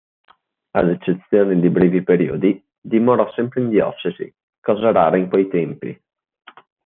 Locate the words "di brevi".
1.59-2.01